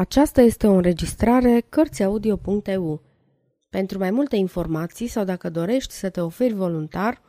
Aceasta 0.00 0.40
este 0.40 0.66
o 0.66 0.72
înregistrare 0.72 1.60
Cărțiaudio.eu. 1.60 3.02
Pentru 3.68 3.98
mai 3.98 4.10
multe 4.10 4.36
informații 4.36 5.06
sau 5.06 5.24
dacă 5.24 5.50
dorești 5.50 5.92
să 5.92 6.10
te 6.10 6.20
oferi 6.20 6.54
voluntar, 6.54 7.22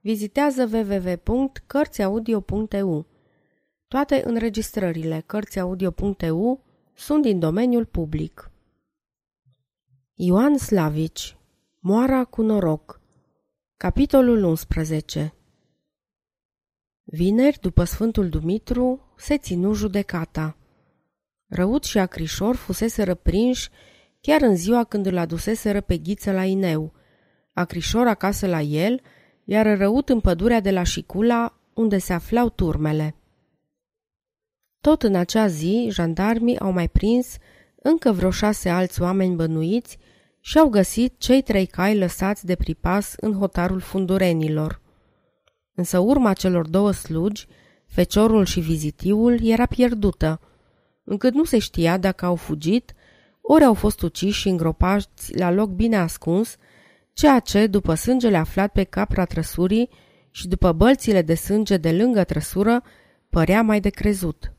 vizitează 0.00 0.68
www.cărțiaudio.eu. 0.72 3.06
Toate 3.88 4.22
înregistrările 4.24 5.22
Cărțiaudio.eu 5.26 6.64
sunt 6.94 7.22
din 7.22 7.38
domeniul 7.38 7.84
public. 7.84 8.50
Ioan 10.14 10.56
Slavici 10.56 11.36
Moara 11.78 12.24
cu 12.24 12.42
noroc 12.42 13.00
Capitolul 13.76 14.42
11 14.42 15.34
Vineri, 17.04 17.58
după 17.60 17.84
Sfântul 17.84 18.28
Dumitru, 18.28 19.12
se 19.16 19.38
ținu 19.38 19.72
judecata. 19.72 20.57
Răut 21.48 21.84
și 21.84 21.98
acrișor 21.98 22.56
fusese 22.56 23.02
răprinși 23.02 23.68
chiar 24.20 24.42
în 24.42 24.56
ziua 24.56 24.84
când 24.84 25.06
îl 25.06 25.16
aduseseră 25.16 25.80
pe 25.80 25.96
ghiță 25.96 26.32
la 26.32 26.44
Ineu, 26.44 26.92
acrișor 27.52 28.06
acasă 28.06 28.46
la 28.46 28.60
el, 28.60 29.00
iar 29.44 29.78
răut 29.78 30.08
în 30.08 30.20
pădurea 30.20 30.60
de 30.60 30.70
la 30.70 30.82
Șicula, 30.82 31.60
unde 31.74 31.98
se 31.98 32.12
aflau 32.12 32.48
turmele. 32.48 33.14
Tot 34.80 35.02
în 35.02 35.14
acea 35.14 35.46
zi, 35.46 35.88
jandarmii 35.90 36.58
au 36.58 36.72
mai 36.72 36.88
prins 36.88 37.36
încă 37.76 38.12
vreo 38.12 38.30
șase 38.30 38.68
alți 38.68 39.02
oameni 39.02 39.34
bănuiți 39.34 39.98
și 40.40 40.58
au 40.58 40.68
găsit 40.68 41.18
cei 41.18 41.42
trei 41.42 41.66
cai 41.66 41.98
lăsați 41.98 42.46
de 42.46 42.54
pripas 42.54 43.14
în 43.16 43.32
hotarul 43.38 43.80
fundurenilor. 43.80 44.80
Însă 45.74 45.98
urma 45.98 46.32
celor 46.32 46.68
două 46.68 46.90
slugi, 46.90 47.46
feciorul 47.86 48.44
și 48.44 48.60
vizitiul, 48.60 49.46
era 49.46 49.66
pierdută– 49.66 50.40
încât 51.08 51.34
nu 51.34 51.44
se 51.44 51.58
știa 51.58 51.96
dacă 51.96 52.24
au 52.24 52.34
fugit, 52.34 52.94
ori 53.40 53.64
au 53.64 53.74
fost 53.74 54.02
uciși 54.02 54.40
și 54.40 54.48
îngropați 54.48 55.36
la 55.36 55.50
loc 55.50 55.70
bine 55.70 55.96
ascuns, 55.96 56.56
ceea 57.12 57.38
ce, 57.38 57.66
după 57.66 57.94
sângele 57.94 58.36
aflat 58.36 58.72
pe 58.72 58.84
capra 58.84 59.24
trăsurii 59.24 59.88
și 60.30 60.48
după 60.48 60.72
bălțile 60.72 61.22
de 61.22 61.34
sânge 61.34 61.76
de 61.76 61.92
lângă 61.92 62.24
trăsură, 62.24 62.82
părea 63.30 63.62
mai 63.62 63.80
de 63.80 63.88
crezut. 63.88 64.52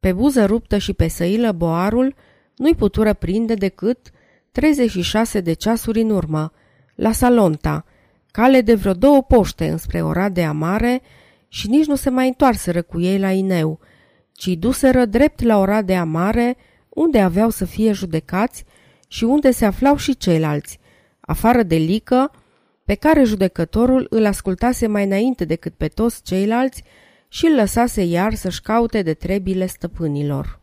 Pe 0.00 0.12
buză 0.12 0.44
ruptă 0.44 0.78
și 0.78 0.92
pe 0.92 1.08
săilă 1.08 1.52
boarul 1.52 2.14
nu-i 2.56 2.74
putură 2.74 3.12
prinde 3.12 3.54
decât 3.54 4.10
36 4.52 5.40
de 5.40 5.52
ceasuri 5.52 6.00
în 6.00 6.10
urmă, 6.10 6.52
la 6.94 7.12
Salonta, 7.12 7.84
cale 8.30 8.60
de 8.60 8.74
vreo 8.74 8.92
două 8.92 9.22
poște 9.22 9.68
înspre 9.68 10.02
Oradea 10.02 10.52
Mare 10.52 11.02
și 11.48 11.68
nici 11.68 11.86
nu 11.86 11.94
se 11.94 12.10
mai 12.10 12.26
întoarseră 12.26 12.82
cu 12.82 13.00
ei 13.00 13.18
la 13.18 13.30
Ineu, 13.30 13.80
ci 14.36 14.46
duseră 14.46 15.04
drept 15.04 15.42
la 15.42 15.58
Oradea 15.58 16.04
Mare, 16.04 16.56
unde 16.88 17.20
aveau 17.20 17.50
să 17.50 17.64
fie 17.64 17.92
judecați 17.92 18.64
și 19.08 19.24
unde 19.24 19.50
se 19.50 19.64
aflau 19.64 19.96
și 19.96 20.16
ceilalți, 20.16 20.78
afară 21.20 21.62
de 21.62 21.76
Lică, 21.76 22.30
pe 22.84 22.94
care 22.94 23.24
judecătorul 23.24 24.06
îl 24.10 24.26
ascultase 24.26 24.86
mai 24.86 25.04
înainte 25.04 25.44
decât 25.44 25.74
pe 25.74 25.88
toți 25.88 26.22
ceilalți 26.22 26.82
și 27.28 27.46
îl 27.46 27.54
lăsase 27.54 28.02
iar 28.02 28.34
să-și 28.34 28.60
caute 28.60 29.02
de 29.02 29.14
trebile 29.14 29.66
stăpânilor. 29.66 30.60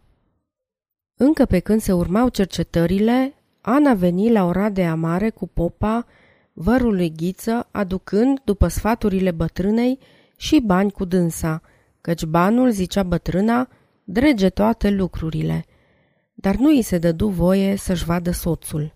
Încă 1.17 1.45
pe 1.45 1.59
când 1.59 1.81
se 1.81 1.91
urmau 1.91 2.29
cercetările, 2.29 3.33
Ana 3.61 3.93
veni 3.93 4.31
la 4.31 4.45
Oradea 4.45 4.95
Mare 4.95 5.29
cu 5.29 5.47
popa 5.47 6.05
vărului 6.53 7.13
Ghiță, 7.15 7.67
aducând, 7.71 8.41
după 8.43 8.67
sfaturile 8.67 9.31
bătrânei, 9.31 9.99
și 10.35 10.59
bani 10.59 10.91
cu 10.91 11.05
dânsa– 11.05 11.61
căci 12.01 12.25
banul, 12.25 12.71
zicea 12.71 13.03
bătrâna, 13.03 13.67
drege 14.03 14.49
toate 14.49 14.89
lucrurile, 14.89 15.65
dar 16.33 16.55
nu 16.55 16.69
îi 16.69 16.81
se 16.81 16.97
dădu 16.97 17.27
voie 17.27 17.75
să-și 17.75 18.05
vadă 18.05 18.31
soțul. 18.31 18.95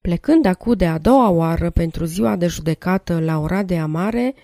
Plecând 0.00 0.44
acu 0.46 0.74
de 0.74 0.86
a 0.86 0.98
doua 0.98 1.28
oară 1.28 1.70
pentru 1.70 2.04
ziua 2.04 2.36
de 2.36 2.46
judecată 2.46 3.20
la 3.20 3.38
Oradea 3.38 3.86
Mare, 3.86 4.34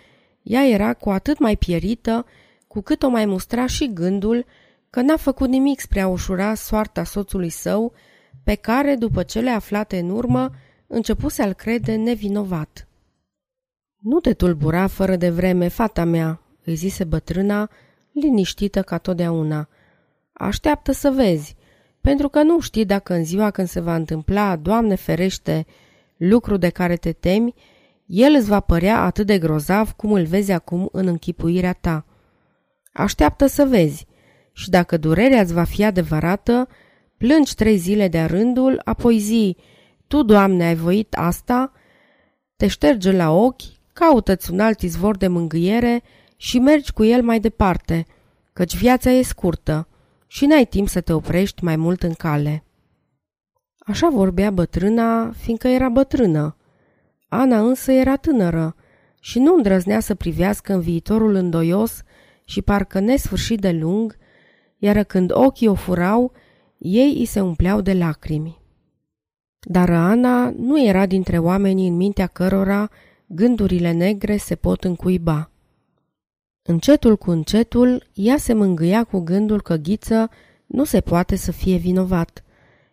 ea 0.43 0.69
era 0.69 0.95
cu 0.95 1.11
atât 1.11 1.39
mai 1.39 1.57
pierită, 1.57 2.27
cu 2.67 2.81
cât 2.81 3.03
o 3.03 3.09
mai 3.09 3.27
mustra 3.27 3.67
și 3.67 3.93
gândul 3.93 4.45
că 4.91 5.01
n-a 5.01 5.17
făcut 5.17 5.49
nimic 5.49 5.81
spre 5.81 6.01
a 6.01 6.09
ușura 6.09 6.55
soarta 6.55 7.05
soțului 7.05 7.49
său, 7.49 7.93
pe 8.45 8.55
care, 8.55 8.95
după 8.95 9.23
cele 9.23 9.51
aflate 9.51 9.99
în 9.99 10.11
urmă, 10.11 10.51
începuse 10.87 11.43
al 11.43 11.53
crede 11.53 11.95
nevinovat. 11.95 12.89
Nu 13.97 14.21
te 14.21 14.33
tulbura 14.33 14.87
fără 14.87 15.17
de 15.17 15.31
vreme, 15.31 15.69
fata 15.69 16.05
mea, 16.05 16.41
îi 16.71 16.77
zise 16.77 17.05
bătrâna, 17.05 17.71
liniștită 18.13 18.83
ca 18.83 18.99
totdeauna. 18.99 19.69
Așteaptă 20.33 20.93
să 20.93 21.11
vezi, 21.11 21.57
pentru 22.01 22.29
că 22.29 22.43
nu 22.43 22.61
știi 22.61 22.85
dacă 22.85 23.15
în 23.15 23.25
ziua 23.25 23.51
când 23.51 23.69
se 23.69 23.81
va 23.81 23.95
întâmpla, 23.95 24.57
Doamne 24.57 24.95
ferește, 24.95 25.67
lucru 26.17 26.57
de 26.57 26.69
care 26.69 26.97
te 26.97 27.13
temi, 27.13 27.55
el 28.07 28.35
îți 28.35 28.49
va 28.49 28.61
părea 28.61 29.03
atât 29.03 29.27
de 29.27 29.39
grozav 29.39 29.91
cum 29.91 30.13
îl 30.13 30.25
vezi 30.25 30.53
acum 30.53 30.89
în 30.93 31.07
închipuirea 31.07 31.73
ta. 31.73 32.05
Așteaptă 32.93 33.47
să 33.47 33.65
vezi 33.65 34.07
și 34.53 34.71
dacă 34.71 34.97
durerea 34.97 35.41
îți 35.41 35.53
va 35.53 35.65
fi 35.65 35.85
adevărată, 35.85 36.69
plângi 37.17 37.55
trei 37.55 37.77
zile 37.77 38.09
de 38.09 38.23
rândul, 38.23 38.81
apoi 38.85 39.19
zi, 39.19 39.57
tu, 40.07 40.23
Doamne, 40.23 40.65
ai 40.65 40.75
voit 40.75 41.15
asta, 41.15 41.73
te 42.57 42.67
șterge 42.67 43.13
la 43.13 43.31
ochi, 43.31 43.63
caută-ți 43.93 44.53
un 44.53 44.61
alt 44.61 44.81
izvor 44.81 45.17
de 45.17 45.29
mângâiere 45.29 46.03
și 46.41 46.59
mergi 46.59 46.93
cu 46.93 47.05
el 47.05 47.23
mai 47.23 47.41
departe, 47.41 48.07
căci 48.53 48.77
viața 48.77 49.11
e 49.11 49.23
scurtă 49.23 49.89
și 50.27 50.47
n-ai 50.47 50.67
timp 50.67 50.89
să 50.89 51.01
te 51.01 51.13
oprești 51.13 51.65
mai 51.65 51.77
mult 51.77 52.03
în 52.03 52.13
cale. 52.13 52.65
Așa 53.79 54.09
vorbea 54.09 54.51
bătrâna, 54.51 55.31
fiindcă 55.31 55.69
era 55.69 55.89
bătrână. 55.89 56.57
Ana 57.29 57.61
însă 57.61 57.93
era 57.93 58.17
tânără 58.17 58.77
și 59.21 59.39
nu 59.39 59.55
îndrăznea 59.55 60.01
să 60.01 60.15
privească 60.15 60.73
în 60.73 60.81
viitorul 60.81 61.35
îndoios 61.35 62.03
și 62.45 62.63
parcă 62.63 63.01
nesfârșit 63.01 63.61
de 63.61 63.71
lung, 63.71 64.17
iar 64.79 65.05
când 65.05 65.31
ochii 65.35 65.69
o 65.69 65.75
furau, 65.75 66.33
ei 66.79 67.15
îi 67.19 67.25
se 67.25 67.41
umpleau 67.41 67.81
de 67.81 67.93
lacrimi. 67.93 68.61
Dar 69.61 69.91
Ana 69.91 70.51
nu 70.51 70.85
era 70.85 71.07
dintre 71.07 71.39
oamenii 71.39 71.89
în 71.89 71.97
mintea 71.97 72.27
cărora 72.27 72.89
gândurile 73.27 73.93
negre 73.93 74.37
se 74.37 74.55
pot 74.55 74.85
încuiba. 74.85 75.50
Încetul 76.71 77.17
cu 77.17 77.31
încetul, 77.31 78.07
ea 78.13 78.37
se 78.37 78.53
mângâia 78.53 79.05
cu 79.05 79.19
gândul 79.19 79.63
că 79.63 79.77
Ghiță 79.77 80.31
nu 80.67 80.85
se 80.85 81.01
poate 81.01 81.37
să 81.37 81.53
fie 81.53 81.77
vinovat. 81.77 82.45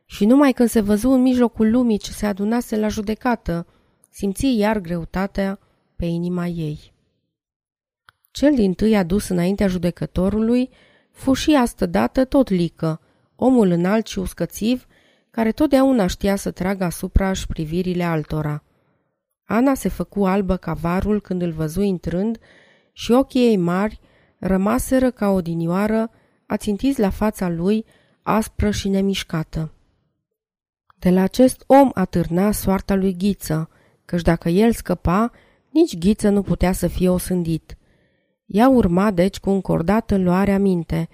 Și 0.06 0.26
numai 0.26 0.52
când 0.52 0.70
se 0.70 0.82
văzu 0.82 1.10
în 1.10 1.22
mijlocul 1.22 1.72
lumii 1.72 1.98
ce 1.98 2.12
se 2.12 2.26
adunase 2.26 2.78
la 2.78 2.88
judecată, 2.88 3.68
simți 4.10 4.58
iar 4.58 4.80
greutatea 4.80 5.60
pe 5.96 6.06
inima 6.06 6.46
ei. 6.46 6.94
Cel 8.32 8.56
din 8.56 8.74
tâi 8.74 8.96
adus 8.96 9.28
înaintea 9.28 9.68
judecătorului 9.68 10.70
fu 11.12 11.34
și 11.34 11.56
astădată 11.56 12.26
tot 12.26 12.50
lică, 12.50 13.02
omul 13.36 13.70
înalt 13.70 14.08
și 14.08 14.20
uscățiv, 14.20 14.86
care 15.32 15.52
totdeauna 15.52 16.08
știa 16.08 16.36
să 16.36 16.52
tragă 16.52 16.84
asupra 16.84 17.34
și 17.34 17.48
privirile 17.48 18.04
altora. 18.04 18.64
Ana 19.44 19.74
se 19.74 19.90
făcu 19.90 20.26
albă 20.26 20.56
ca 20.56 20.74
varul 20.74 21.22
când 21.22 21.42
îl 21.42 21.52
văzu 21.52 21.82
intrând 21.82 22.40
și 23.00 23.12
ochii 23.12 23.48
ei 23.48 23.58
mari 23.58 24.00
rămaseră 24.38 25.12
ca 25.12 25.30
o 25.30 25.42
dinioară 25.42 26.12
ațintiți 26.46 27.00
la 27.00 27.10
fața 27.10 27.50
lui, 27.50 27.86
aspră 28.22 28.72
și 28.72 28.90
nemișcată. 28.90 29.74
De 31.00 31.10
la 31.10 31.22
acest 31.22 31.64
om 31.68 31.90
atârna 31.94 32.52
soarta 32.52 32.96
lui 32.96 33.16
Ghiță, 33.18 33.70
căci 34.06 34.22
dacă 34.22 34.50
el 34.50 34.74
scăpa, 34.74 35.32
nici 35.70 35.98
Ghiță 35.98 36.30
nu 36.30 36.42
putea 36.42 36.72
să 36.72 36.88
fie 36.88 37.10
osândit. 37.10 37.78
Ea 38.46 38.70
urma 38.70 39.12
deci 39.12 39.40
cu 39.40 39.50
încordată 39.50 40.18
luarea 40.18 40.60
minte 40.60 41.10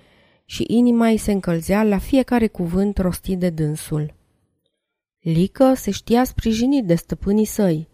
și 0.45 0.65
inima 0.67 1.07
îi 1.07 1.17
se 1.17 1.31
încălzea 1.31 1.83
la 1.83 1.97
fiecare 1.97 2.47
cuvânt 2.47 2.97
rostit 2.97 3.39
de 3.39 3.49
dânsul. 3.49 4.13
Lică 5.19 5.73
se 5.73 5.91
știa 5.91 6.23
sprijinit 6.23 6.85
de 6.85 6.95
stăpânii 6.95 7.45
săi, 7.45 7.87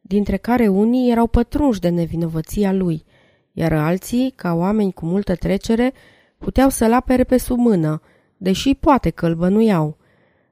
dintre 0.00 0.36
care 0.36 0.68
unii 0.68 1.10
erau 1.10 1.26
pătrunși 1.26 1.80
de 1.80 1.88
nevinovăția 1.88 2.72
lui– 2.72 3.04
iar 3.56 3.72
alții, 3.72 4.32
ca 4.36 4.52
oameni 4.52 4.92
cu 4.92 5.06
multă 5.06 5.34
trecere, 5.34 5.92
puteau 6.38 6.68
să-l 6.68 6.92
apere 6.92 7.24
pe 7.24 7.36
sub 7.36 7.58
mână, 7.58 8.00
deși 8.36 8.74
poate 8.74 9.10
că 9.10 9.26
îl 9.26 9.34
bănuiau. 9.34 9.96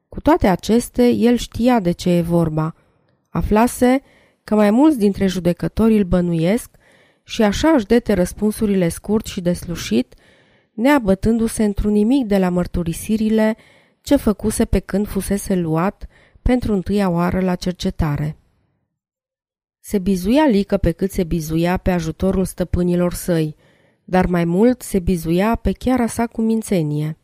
Cu 0.09 0.21
toate 0.21 0.47
aceste, 0.47 1.09
el 1.09 1.37
știa 1.37 1.81
de 1.81 1.91
ce 1.91 2.11
e 2.11 2.21
vorba. 2.21 2.75
Aflase 3.31 4.03
că 4.45 4.55
mai 4.55 4.71
mulți 4.71 4.99
dintre 4.99 5.27
judecători 5.27 5.97
îl 5.97 6.05
bănuiesc 6.05 6.71
și 7.25 7.43
așa 7.43 7.69
își 7.69 7.87
dete 7.87 8.13
răspunsurile 8.13 8.89
scurt 8.89 9.27
și 9.27 9.41
deslușit, 9.41 10.15
neabătându-se 10.73 11.65
într-un 11.65 11.93
nimic 11.93 12.27
de 12.27 12.39
la 12.39 12.49
mărturisirile 12.49 13.57
ce 14.01 14.17
făcuse 14.17 14.65
pe 14.65 14.79
când 14.79 15.07
fusese 15.07 15.55
luat 15.55 16.07
pentru 16.43 16.73
întâia 16.73 17.09
oară 17.09 17.41
la 17.41 17.55
cercetare. 17.55 18.37
Se 19.85 19.99
bizuia 19.99 20.47
Lică 20.47 20.77
pe 20.77 20.91
cât 20.91 21.11
se 21.11 21.25
bizuia 21.25 21.77
pe 21.77 21.91
ajutorul 21.91 22.45
stăpânilor 22.45 23.15
săi, 23.15 23.57
dar 24.05 24.27
mai 24.27 24.45
mult 24.45 24.83
se 24.83 24.99
bizuia 24.99 25.55
pe 25.55 25.73
chiara 25.73 26.07
sa 26.07 26.27
cu 26.27 26.41
mințenie. 26.41 27.17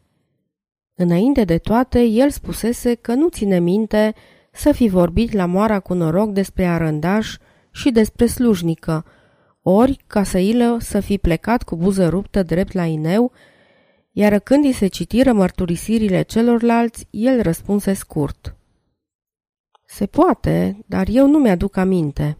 Înainte 0.94 1.44
de 1.44 1.58
toate, 1.58 2.02
el 2.02 2.30
spusese 2.30 2.94
că 2.94 3.14
nu 3.14 3.28
ține 3.28 3.58
minte 3.58 4.14
să 4.52 4.72
fi 4.72 4.88
vorbit 4.88 5.32
la 5.32 5.46
moara 5.46 5.80
cu 5.80 5.94
noroc 5.94 6.30
despre 6.30 6.64
arândaș 6.64 7.36
și 7.70 7.90
despre 7.90 8.26
slujnică, 8.26 9.04
ori 9.62 9.98
ca 10.06 10.22
să 10.22 10.38
ilă 10.38 10.76
să 10.80 11.00
fi 11.00 11.18
plecat 11.18 11.62
cu 11.62 11.76
buză 11.76 12.08
ruptă 12.08 12.42
drept 12.42 12.72
la 12.72 12.84
ineu, 12.84 13.32
iar 14.12 14.38
când 14.38 14.64
îi 14.64 14.72
se 14.72 14.86
citiră 14.86 15.32
mărturisirile 15.32 16.22
celorlalți, 16.22 17.06
el 17.10 17.42
răspunse 17.42 17.92
scurt. 17.92 18.56
Se 19.84 20.06
poate, 20.06 20.84
dar 20.86 21.06
eu 21.10 21.26
nu 21.26 21.38
mi-aduc 21.38 21.76
aminte. 21.76 22.38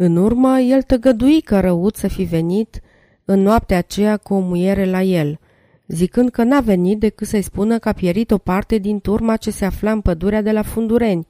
În 0.00 0.16
urmă, 0.16 0.58
el 0.58 0.82
tăgădui 0.82 1.40
că 1.40 1.60
răut 1.60 1.96
să 1.96 2.08
fi 2.08 2.22
venit 2.22 2.80
în 3.24 3.40
noaptea 3.40 3.78
aceea 3.78 4.16
cu 4.16 4.34
o 4.34 4.38
muiere 4.38 4.90
la 4.90 5.02
el, 5.02 5.38
zicând 5.86 6.30
că 6.30 6.42
n-a 6.42 6.60
venit 6.60 6.98
decât 6.98 7.26
să-i 7.26 7.42
spună 7.42 7.78
că 7.78 7.88
a 7.88 7.92
pierit 7.92 8.30
o 8.30 8.38
parte 8.38 8.78
din 8.78 9.00
turma 9.00 9.36
ce 9.36 9.50
se 9.50 9.64
afla 9.64 9.90
în 9.90 10.00
pădurea 10.00 10.42
de 10.42 10.52
la 10.52 10.62
Fundureni 10.62 11.26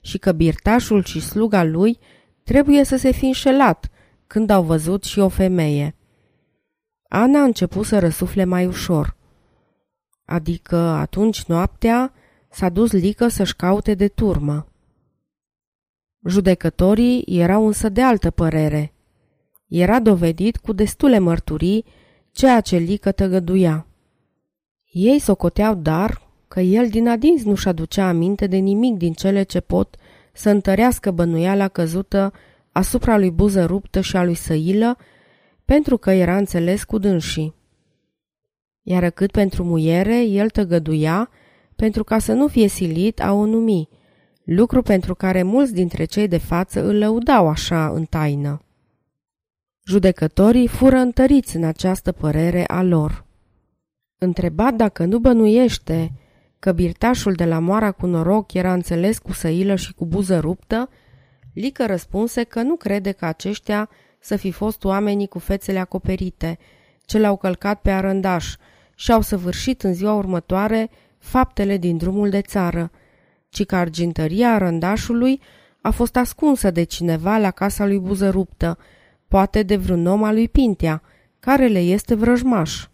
și 0.00 0.18
că 0.18 0.32
birtașul 0.32 1.04
și 1.04 1.20
sluga 1.20 1.64
lui 1.64 1.98
trebuie 2.42 2.84
să 2.84 2.96
se 2.96 3.10
fi 3.10 3.24
înșelat 3.24 3.90
când 4.26 4.50
au 4.50 4.62
văzut 4.62 5.04
și 5.04 5.18
o 5.18 5.28
femeie. 5.28 5.94
Ana 7.08 7.40
a 7.40 7.44
început 7.44 7.86
să 7.86 7.98
răsufle 7.98 8.44
mai 8.44 8.66
ușor. 8.66 9.16
Adică 10.24 10.76
atunci 10.76 11.44
noaptea 11.44 12.12
s-a 12.50 12.68
dus 12.68 12.92
Lică 12.92 13.28
să-și 13.28 13.56
caute 13.56 13.94
de 13.94 14.08
turmă. 14.08 14.66
Judecătorii 16.24 17.24
erau 17.26 17.66
însă 17.66 17.88
de 17.88 18.02
altă 18.02 18.30
părere. 18.30 18.92
Era 19.68 20.00
dovedit 20.00 20.56
cu 20.56 20.72
destule 20.72 21.18
mărturii 21.18 21.84
ceea 22.32 22.60
ce 22.60 22.76
Lică 22.76 23.12
tăgăduia. 23.12 23.86
Ei 24.90 25.18
socoteau 25.18 25.74
dar 25.74 26.26
că 26.48 26.60
el 26.60 26.88
din 26.88 27.08
adins 27.08 27.44
nu-și 27.44 27.68
aducea 27.68 28.08
aminte 28.08 28.46
de 28.46 28.56
nimic 28.56 28.96
din 28.96 29.12
cele 29.12 29.42
ce 29.42 29.60
pot 29.60 29.96
să 30.32 30.50
întărească 30.50 31.10
bănuiala 31.10 31.68
căzută 31.68 32.32
asupra 32.72 33.18
lui 33.18 33.30
Buză 33.30 33.64
ruptă 33.64 34.00
și 34.00 34.16
a 34.16 34.24
lui 34.24 34.34
Săilă, 34.34 34.96
pentru 35.64 35.96
că 35.96 36.10
era 36.10 36.36
înțeles 36.36 36.84
cu 36.84 36.98
dânsii. 36.98 37.54
Iar 38.82 39.10
cât 39.10 39.30
pentru 39.30 39.64
muiere, 39.64 40.22
el 40.22 40.50
tăgăduia, 40.50 41.30
pentru 41.76 42.04
ca 42.04 42.18
să 42.18 42.32
nu 42.32 42.46
fie 42.46 42.68
silit 42.68 43.20
a 43.20 43.32
o 43.32 43.44
numi, 43.44 43.88
lucru 44.50 44.82
pentru 44.82 45.14
care 45.14 45.42
mulți 45.42 45.74
dintre 45.74 46.04
cei 46.04 46.28
de 46.28 46.38
față 46.38 46.84
îl 46.84 46.98
lăudau 46.98 47.48
așa 47.48 47.88
în 47.88 48.04
taină. 48.04 48.62
Judecătorii 49.84 50.68
fură 50.68 50.96
întăriți 50.96 51.56
în 51.56 51.64
această 51.64 52.12
părere 52.12 52.64
a 52.66 52.82
lor. 52.82 53.24
Întrebat 54.18 54.74
dacă 54.74 55.04
nu 55.04 55.18
bănuiește 55.18 56.12
că 56.58 56.72
birtașul 56.72 57.32
de 57.32 57.44
la 57.44 57.58
moara 57.58 57.90
cu 57.90 58.06
noroc 58.06 58.52
era 58.52 58.72
înțeles 58.72 59.18
cu 59.18 59.32
săilă 59.32 59.74
și 59.74 59.94
cu 59.94 60.06
buză 60.06 60.38
ruptă, 60.38 60.88
Lică 61.52 61.86
răspunse 61.86 62.44
că 62.44 62.62
nu 62.62 62.76
crede 62.76 63.12
că 63.12 63.26
aceștia 63.26 63.88
să 64.20 64.36
fi 64.36 64.50
fost 64.50 64.84
oamenii 64.84 65.26
cu 65.26 65.38
fețele 65.38 65.78
acoperite, 65.78 66.58
ce 67.04 67.18
l-au 67.18 67.36
călcat 67.36 67.80
pe 67.80 67.90
arândaș 67.90 68.54
și 68.94 69.12
au 69.12 69.20
săvârșit 69.20 69.82
în 69.82 69.94
ziua 69.94 70.14
următoare 70.14 70.90
faptele 71.18 71.76
din 71.76 71.96
drumul 71.96 72.30
de 72.30 72.40
țară, 72.40 72.90
ci 73.48 73.64
că 73.64 73.76
argintăria 73.76 74.54
arândașului 74.54 75.40
a 75.82 75.90
fost 75.90 76.16
ascunsă 76.16 76.70
de 76.70 76.82
cineva 76.82 77.36
la 77.36 77.50
casa 77.50 77.86
lui 77.86 77.98
Buzăruptă, 77.98 78.78
poate 79.28 79.62
de 79.62 79.76
vreun 79.76 80.06
om 80.06 80.22
al 80.22 80.34
lui 80.34 80.48
Pintea, 80.48 81.02
care 81.40 81.66
le 81.66 81.80
este 81.80 82.14
vrăjmaș. 82.14 82.86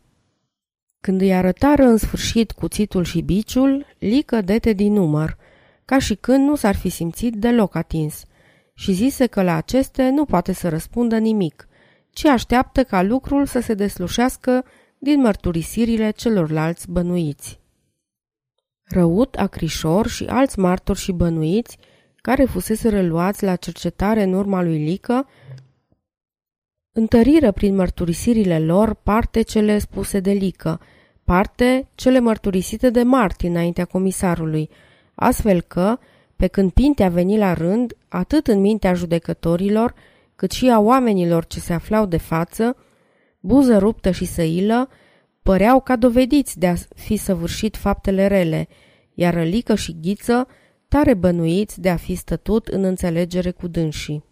Când 1.00 1.20
îi 1.20 1.34
arătară 1.34 1.82
în 1.82 1.96
sfârșit 1.96 2.52
cuțitul 2.52 3.04
și 3.04 3.20
biciul, 3.20 3.86
lică 3.98 4.40
dete 4.40 4.72
din 4.72 4.92
număr, 4.92 5.36
ca 5.84 5.98
și 5.98 6.14
când 6.14 6.48
nu 6.48 6.54
s-ar 6.54 6.76
fi 6.76 6.88
simțit 6.88 7.34
deloc 7.34 7.74
atins– 7.74 8.24
și 8.74 8.92
zise 8.92 9.26
că 9.26 9.42
la 9.42 9.54
aceste 9.54 10.08
nu 10.08 10.24
poate 10.24 10.52
să 10.52 10.68
răspundă 10.68 11.18
nimic, 11.18 11.68
ci 12.10 12.24
așteaptă 12.24 12.84
ca 12.84 13.02
lucrul 13.02 13.46
să 13.46 13.60
se 13.60 13.74
deslușească 13.74 14.64
din 14.98 15.20
mărturisirile 15.20 16.10
celorlalți 16.10 16.90
bănuiți. 16.90 17.60
Răut, 18.84 19.34
Acrișor 19.34 20.06
și 20.06 20.25
alți 20.25 20.58
martori 20.58 20.98
și 20.98 21.12
bănuiți, 21.12 21.78
care 22.16 22.44
fusese 22.44 22.88
reluați 22.88 23.44
la 23.44 23.56
cercetare 23.56 24.22
în 24.22 24.32
urma 24.32 24.62
lui 24.62 24.84
Lică, 24.84 25.28
întăriră 26.92 27.52
prin 27.52 27.75
mărturisirile 27.75 28.58
lor 28.58 28.94
parte 28.94 29.42
cele 29.42 29.78
spuse 29.78 30.20
de 30.20 30.31
Lică, 30.31 30.81
parte 31.25 31.88
cele 31.94 32.19
mărturisite 32.19 32.90
de 32.90 33.02
Marti 33.02 33.46
înaintea 33.46 33.84
comisarului, 33.84 34.70
astfel 35.14 35.60
că, 35.60 35.98
pe 36.36 36.46
când 36.46 36.72
Pinte 36.72 37.04
a 37.04 37.08
venit 37.08 37.38
la 37.38 37.52
rând, 37.52 37.96
atât 38.08 38.46
în 38.46 38.60
mintea 38.60 38.94
judecătorilor, 38.94 39.94
cât 40.36 40.50
și 40.50 40.69
a 40.69 40.78
oamenilor 40.78 41.46
ce 41.46 41.60
se 41.60 41.72
aflau 41.72 42.06
de 42.06 42.16
față, 42.16 42.76
buză 43.40 43.78
ruptă 43.78 44.10
și 44.10 44.25
săilă, 44.25 44.88
păreau 45.44 45.81
ca 45.81 45.96
dovediți 45.96 46.58
de 46.58 46.67
a 46.67 46.75
fi 46.96 47.17
săvârșit 47.17 47.76
faptele 47.76 48.26
rele, 48.26 48.69
iar 49.14 49.44
Lică 49.44 49.75
și 49.75 49.96
Ghiță 50.00 50.46
tare 50.88 51.14
bănuiți 51.14 51.81
de 51.81 51.91
a 51.91 51.96
fi 51.96 52.14
stătut 52.14 52.67
în 52.67 52.85
înțelegere 52.85 53.50
cu 53.50 53.67
dânsii. 53.67 54.25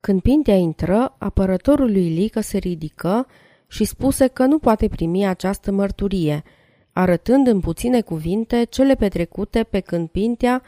Când 0.00 0.22
Pintea 0.22 0.56
intră, 0.56 1.14
apărătorul 1.18 1.92
lui 1.92 2.08
Lică 2.08 2.40
se 2.40 2.58
ridică 2.58 3.26
și 3.68 3.84
spuse 3.84 4.26
că 4.26 4.44
nu 4.44 4.58
poate 4.58 4.88
primi 4.88 5.26
această 5.26 5.70
mărturie– 5.72 6.42
arătând 6.98 7.46
în 7.46 7.60
puține 7.60 8.00
cuvinte 8.00 8.64
cele 8.64 8.94
petrecute 8.94 9.62
pe 9.62 9.80
când 9.80 10.08
Pintea 10.08 10.62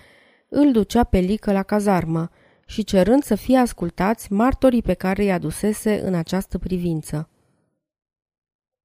îl 0.49 0.73
ducea 0.73 1.05
pe 1.05 1.19
Lică 1.19 1.53
la 1.53 1.63
cazarmă 1.63 2.31
și 2.67 2.85
cerând 2.85 3.23
să 3.23 3.35
fie 3.35 3.57
ascultați 3.57 4.33
martorii 4.33 4.83
pe 4.83 4.95
care 4.95 5.25
i 5.25 5.31
adusese 5.31 6.01
în 6.05 6.15
această 6.15 6.59
privință. 6.59 7.29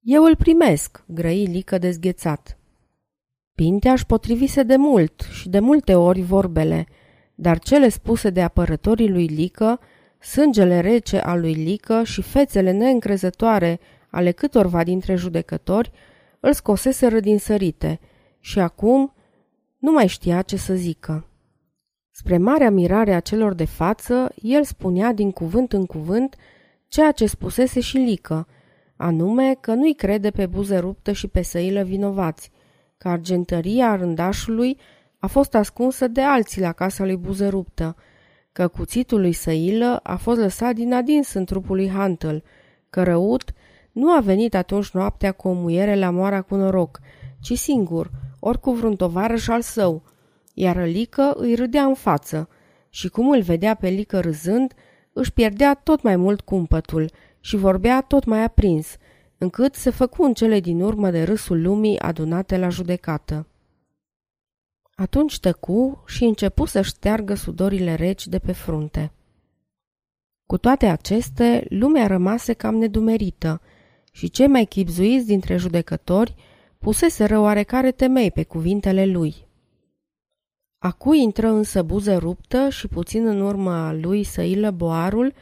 Eu 0.08 0.24
îl 0.24 0.36
primesc, 0.36 1.04
grăi 1.08 1.46
Lică 1.46 1.78
dezghețat. 1.78 2.58
Pintea 3.56 3.92
își 3.92 4.06
potrivise 4.06 4.64
de 4.64 4.76
mult 4.76 5.28
și 5.32 5.50
de 5.50 5.60
multe 5.60 5.96
ori 5.96 6.22
vorbele, 6.22 6.88
dar 7.36 7.60
cele 7.60 7.90
spuse 7.90 8.30
de 8.30 8.42
apărătorii 8.42 9.10
lui 9.10 9.26
Lică, 9.26 9.80
sângele 10.20 10.80
rece 10.80 11.18
al 11.20 11.40
lui 11.40 11.54
Lică 11.54 12.04
și 12.04 12.22
fețele 12.22 12.72
neîncrezătoare 12.72 13.80
ale 14.10 14.32
câtorva 14.32 14.84
dintre 14.84 15.16
judecători 15.16 15.92
îl 16.40 16.54
scoseseră 16.54 17.20
din 17.20 17.40
sărite 17.40 18.00
și 18.40 18.60
acum 18.60 19.14
nu 19.78 19.92
mai 19.92 20.08
știa 20.08 20.42
ce 20.42 20.56
să 20.56 20.74
zică. 20.74 21.28
Spre 22.12 22.38
marea 22.38 22.72
mirare 22.72 23.14
a 23.14 23.20
celor 23.20 23.54
de 23.54 23.66
față, 23.66 24.32
el 24.42 24.64
spunea 24.64 25.14
din 25.14 25.32
cuvânt 25.32 25.74
în 25.74 25.86
cuvânt 25.86 26.36
ceea 26.88 27.12
ce 27.12 27.26
spusese 27.26 27.80
și 27.80 27.98
Lică, 27.98 28.48
anume 28.96 29.56
că 29.62 29.74
nu-i 29.74 29.96
crede 29.96 30.32
pe 30.32 30.46
buză 30.46 30.80
ruptă 30.80 31.12
și 31.12 31.28
pe 31.28 31.42
săilă 31.42 31.84
vinovați, 31.84 32.52
că 32.98 33.08
argentăria 33.08 33.96
rândașului 33.96 34.78
a 35.20 35.28
fost 35.28 35.56
ascunsă 35.56 36.08
de 36.08 36.22
alții 36.22 36.62
la 36.62 36.72
casa 36.72 37.06
lui 37.06 37.18
buză 37.18 37.50
ruptă, 37.50 37.96
că 38.52 38.68
cuțitul 38.68 39.20
lui 39.20 39.34
Săilă 39.34 40.00
a 40.04 40.16
fost 40.16 40.40
lăsat 40.40 40.76
din 40.76 40.94
adins 40.94 41.34
în 41.34 41.46
trupul 41.46 41.76
lui 41.76 41.90
Hantel, 41.90 42.44
că 42.90 43.04
Răut 43.04 43.54
nu 43.92 44.12
a 44.12 44.20
venit 44.20 44.56
atunci 44.56 44.90
noaptea 44.90 45.32
cu 45.32 45.48
o 45.48 45.52
muiere 45.52 45.96
la 45.96 46.10
moara 46.10 46.42
cu 46.42 46.56
noroc, 46.56 47.00
ci 47.42 47.58
singur, 47.58 48.12
ori 48.40 48.60
cu 48.60 48.72
vreun 48.72 48.96
tovarăș 48.96 49.48
al 49.48 49.62
său, 49.62 50.04
iar 50.54 50.86
Lică 50.86 51.34
îi 51.38 51.56
râdea 51.56 51.84
în 51.84 51.94
față 51.94 52.50
și 52.90 53.10
cum 53.10 53.30
îl 53.30 53.42
vedea 53.42 53.74
pe 53.74 53.88
Lică 53.88 54.20
râzând, 54.20 54.74
își 55.14 55.34
pierdea 55.34 55.74
tot 55.74 56.02
mai 56.02 56.16
mult 56.16 56.42
cumpătul 56.42 57.10
și 57.46 57.56
vorbea 57.56 58.02
tot 58.02 58.26
mai 58.26 58.44
aprins, 58.44 58.98
încât 59.38 59.76
se 59.76 59.90
făcu 59.90 60.24
în 60.24 60.34
cele 60.34 60.60
din 60.60 60.82
urmă 60.82 61.12
de 61.12 61.24
râsul 61.24 61.62
lumii 61.62 62.00
adunate 62.00 62.58
la 62.58 62.70
judecată. 62.70 63.48
Atunci 64.96 65.40
tăcu 65.40 66.04
și 66.06 66.24
începu 66.24 66.66
să 66.66 66.82
șteargă 66.82 67.34
sudorile 67.34 67.94
reci 67.94 68.28
de 68.28 68.40
pe 68.40 68.52
frunte. 68.52 69.12
Cu 70.46 70.58
toate 70.58 70.86
aceste, 70.86 71.66
lumea 71.70 72.08
rămase 72.08 72.54
cam 72.54 72.76
nedumerită– 72.76 73.62
și 74.16 74.30
cei 74.30 74.48
mai 74.48 74.66
chipzuiți 74.66 75.26
dintre 75.26 75.58
judecători 75.58 76.36
puseseră 76.78 77.40
oarecare 77.40 77.92
temei 77.92 78.32
pe 78.32 78.44
cuvintele 78.44 79.06
lui. 79.06 79.36
Acu 80.78 81.14
intră 81.14 81.48
însă 81.48 81.82
buză 81.82 82.18
ruptă 82.18 82.70
și 82.70 82.88
puțin 82.88 83.26
în 83.28 83.42
urma 83.42 83.94
lui 83.94 84.24
săilă 84.24 84.72
boarul 84.72 85.34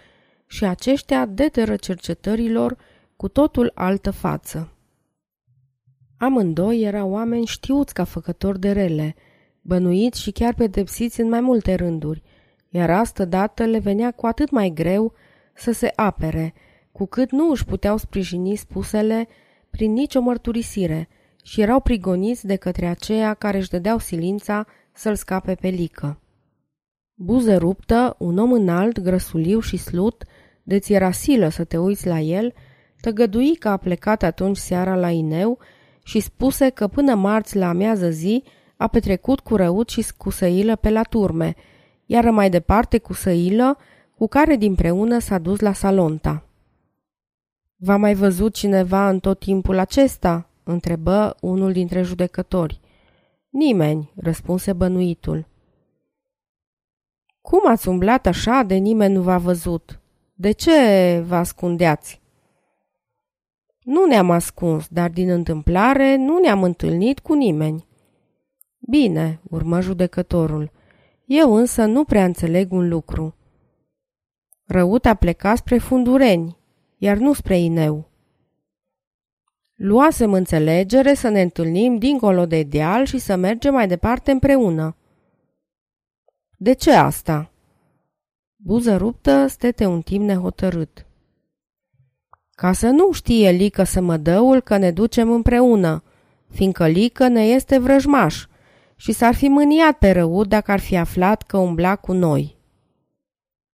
și 0.47 0.65
aceștia 0.65 1.25
deteră 1.25 1.75
cercetărilor 1.75 2.77
cu 3.15 3.27
totul 3.27 3.71
altă 3.73 4.11
față. 4.11 4.73
Amândoi 6.17 6.81
erau 6.81 7.09
oameni 7.09 7.45
știuți 7.45 7.93
ca 7.93 8.03
făcători 8.03 8.59
de 8.59 8.71
rele, 8.71 9.15
bănuiți 9.61 10.21
și 10.21 10.31
chiar 10.31 10.53
pedepsiți 10.53 11.21
în 11.21 11.29
mai 11.29 11.41
multe 11.41 11.73
rânduri, 11.73 12.23
iar 12.69 12.89
astă 12.89 13.25
dată 13.25 13.65
le 13.65 13.79
venea 13.79 14.11
cu 14.11 14.25
atât 14.25 14.49
mai 14.49 14.69
greu 14.69 15.13
să 15.53 15.71
se 15.71 15.91
apere, 15.95 16.53
cu 16.91 17.05
cât 17.05 17.31
nu 17.31 17.49
își 17.49 17.65
puteau 17.65 17.97
sprijini 17.97 18.55
spusele 18.55 19.27
prin 19.69 19.91
nicio 19.91 20.21
mărturisire 20.21 21.09
și 21.43 21.61
erau 21.61 21.79
prigoniți 21.79 22.45
de 22.45 22.55
către 22.55 22.85
aceia 22.85 23.33
care 23.33 23.57
își 23.57 23.69
dădeau 23.69 23.97
silința 23.97 24.65
să-l 24.91 25.15
scape 25.15 25.55
pe 25.55 25.67
lică. 25.67 26.19
Buză 27.13 27.57
ruptă, 27.57 28.15
un 28.19 28.37
om 28.37 28.51
înalt, 28.51 28.99
grăsuliu 28.99 29.59
și 29.59 29.77
slut, 29.77 30.23
de 30.63 30.79
ți 30.79 30.93
era 30.93 31.11
silă 31.11 31.49
să 31.49 31.63
te 31.63 31.77
uiți 31.77 32.07
la 32.07 32.19
el, 32.19 32.53
tăgădui 33.01 33.55
că 33.55 33.69
a 33.69 33.77
plecat 33.77 34.23
atunci 34.23 34.57
seara 34.57 34.95
la 34.95 35.09
Ineu 35.09 35.59
și 36.03 36.19
spuse 36.19 36.69
că 36.69 36.87
până 36.87 37.15
marți 37.15 37.57
la 37.57 37.69
amiază 37.69 38.09
zi 38.09 38.43
a 38.77 38.87
petrecut 38.87 39.39
cu 39.39 39.55
răut 39.55 39.89
și 39.89 40.05
cu 40.17 40.29
săilă 40.29 40.75
pe 40.75 40.89
la 40.89 41.03
turme, 41.03 41.55
iar 42.05 42.29
mai 42.29 42.49
departe 42.49 42.97
cu 42.97 43.13
săilă, 43.13 43.77
cu 44.15 44.27
care 44.27 44.55
dinpreună 44.55 45.19
s-a 45.19 45.37
dus 45.37 45.59
la 45.59 45.73
Salonta. 45.73 46.43
V-a 47.75 47.97
mai 47.97 48.13
văzut 48.13 48.53
cineva 48.53 49.09
în 49.09 49.19
tot 49.19 49.39
timpul 49.39 49.77
acesta?" 49.77 50.47
întrebă 50.63 51.35
unul 51.41 51.71
dintre 51.71 52.01
judecători. 52.01 52.79
Nimeni, 53.49 54.11
răspunse 54.15 54.73
bănuitul. 54.73 55.47
Cum 57.41 57.67
ați 57.67 57.87
umblat 57.87 58.25
așa 58.25 58.63
de 58.67 58.75
nimeni 58.75 59.13
nu 59.13 59.21
v-a 59.21 59.37
văzut? 59.37 59.99
De 60.43 60.51
ce 60.51 61.23
vă 61.27 61.35
ascundeați? 61.35 62.21
Nu 63.83 64.05
ne-am 64.05 64.31
ascuns, 64.31 64.87
dar 64.87 65.09
din 65.09 65.29
întâmplare 65.29 66.15
nu 66.15 66.39
ne-am 66.39 66.63
întâlnit 66.63 67.19
cu 67.19 67.33
nimeni. 67.33 67.87
Bine, 68.79 69.39
urmă 69.49 69.81
judecătorul. 69.81 70.71
Eu 71.25 71.53
însă 71.53 71.85
nu 71.85 72.03
prea 72.03 72.25
înțeleg 72.25 72.71
un 72.71 72.89
lucru. 72.89 73.35
Răut 74.63 75.05
a 75.05 75.13
plecat 75.13 75.57
spre 75.57 75.77
Fundureni, 75.77 76.57
iar 76.97 77.17
nu 77.17 77.33
spre 77.33 77.57
Ineu. 77.57 78.09
Luasem 79.75 80.33
înțelegere 80.33 81.13
să 81.13 81.29
ne 81.29 81.41
întâlnim 81.41 81.97
dincolo 81.97 82.45
de 82.45 82.63
deal 82.63 83.05
și 83.05 83.17
să 83.17 83.35
mergem 83.35 83.73
mai 83.73 83.87
departe 83.87 84.31
împreună. 84.31 84.95
De 86.57 86.73
ce 86.73 86.91
asta? 86.91 87.52
Buză 88.65 88.97
ruptă 88.97 89.47
stete 89.47 89.85
un 89.85 90.01
timp 90.01 90.25
nehotărât. 90.25 91.05
Ca 92.55 92.71
să 92.71 92.87
nu 92.87 93.11
știe 93.11 93.51
Lică 93.51 93.83
să 93.83 94.01
mă 94.01 94.17
dăul 94.17 94.61
că 94.61 94.77
ne 94.77 94.91
ducem 94.91 95.31
împreună, 95.31 96.03
fiindcă 96.49 96.87
Lică 96.87 97.27
ne 97.27 97.41
este 97.41 97.77
vrăjmaș 97.77 98.45
și 98.95 99.11
s-ar 99.11 99.35
fi 99.35 99.47
mâniat 99.47 99.97
pe 99.97 100.11
Răut 100.11 100.47
dacă 100.47 100.71
ar 100.71 100.79
fi 100.79 100.97
aflat 100.97 101.41
că 101.41 101.57
umbla 101.57 101.95
cu 101.95 102.13
noi. 102.13 102.57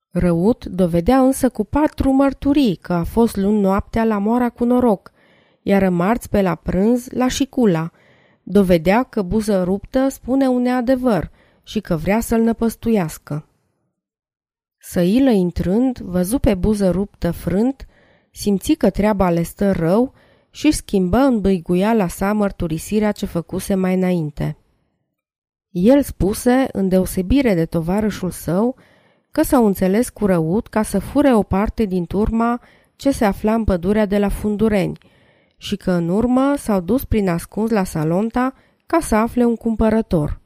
Răut 0.09 0.65
dovedea 0.65 1.19
însă 1.21 1.49
cu 1.49 1.63
patru 1.63 2.11
mărturii 2.11 2.75
că 2.75 2.93
a 2.93 3.03
fost 3.03 3.35
luni 3.35 3.59
noaptea 3.59 4.03
la 4.03 4.17
moara 4.17 4.49
cu 4.49 4.63
noroc, 4.63 5.11
iar 5.61 5.81
în 5.81 5.93
marți 5.93 6.29
pe 6.29 6.41
la 6.41 6.55
prânz 6.55 7.09
la 7.09 7.27
șicula. 7.27 7.91
Dovedea 8.43 9.03
că 9.03 9.21
buză 9.21 9.63
ruptă 9.63 10.07
spune 10.07 10.47
un 10.47 10.61
neadevăr 10.61 11.31
și 11.63 11.79
că 11.79 11.95
vrea 11.95 12.19
să-l 12.19 12.41
năpăstuiască. 12.41 13.43
Săilă 14.81 15.29
intrând, 15.29 15.97
văzu 15.97 16.39
pe 16.39 16.55
buză 16.55 16.89
ruptă 16.89 17.31
frânt, 17.31 17.85
simți 18.31 18.73
că 18.73 18.89
treaba 18.89 19.29
le 19.29 19.41
stă 19.41 19.71
rău 19.71 20.13
și 20.51 20.71
schimbă 20.71 21.17
în 21.17 21.41
băiguiala 21.41 22.07
sa 22.07 22.33
mărturisirea 22.33 23.11
ce 23.11 23.25
făcuse 23.25 23.75
mai 23.75 23.95
înainte. 23.95 24.57
El 25.69 26.01
spuse, 26.01 26.67
în 26.71 26.87
deosebire 26.87 27.53
de 27.53 27.65
tovarășul 27.65 28.31
său, 28.31 28.75
că 29.31 29.41
s-au 29.41 29.65
înțeles 29.65 30.09
cu 30.09 30.25
răut 30.25 30.67
ca 30.67 30.83
să 30.83 30.99
fure 30.99 31.35
o 31.35 31.43
parte 31.43 31.85
din 31.85 32.05
turma 32.05 32.61
ce 32.95 33.11
se 33.11 33.25
afla 33.25 33.53
în 33.53 33.63
pădurea 33.63 34.05
de 34.05 34.17
la 34.17 34.29
Fundureni 34.29 34.97
și 35.57 35.75
că 35.75 35.91
în 35.91 36.09
urmă 36.09 36.53
s-au 36.57 36.79
dus 36.79 37.03
prin 37.03 37.29
ascuns 37.29 37.69
la 37.69 37.83
Salonta 37.83 38.53
ca 38.85 38.99
să 38.99 39.15
afle 39.15 39.45
un 39.45 39.55
cumpărător. 39.55 40.39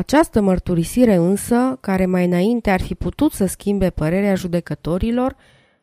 Această 0.00 0.40
mărturisire 0.40 1.14
însă, 1.14 1.78
care 1.80 2.06
mai 2.06 2.24
înainte 2.24 2.70
ar 2.70 2.80
fi 2.80 2.94
putut 2.94 3.32
să 3.32 3.46
schimbe 3.46 3.90
părerea 3.90 4.34
judecătorilor, 4.34 5.36